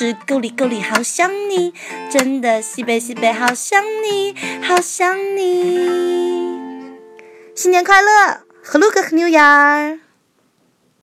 [0.00, 1.74] 是够力够力好想你，
[2.08, 6.96] 真的西北西北好想你，好想你，
[7.54, 10.00] 新年快乐，和路个 New Year。